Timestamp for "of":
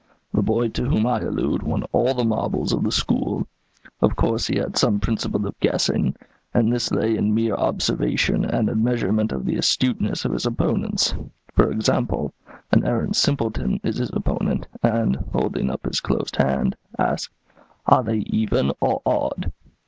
2.73-2.81, 4.01-4.15, 5.45-5.59, 9.31-9.45, 10.25-10.31